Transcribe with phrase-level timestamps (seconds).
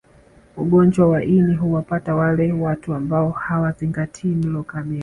[0.57, 4.99] Ugonjwa wa ini huwapata wale watu ambao hawazingatii mlo kamili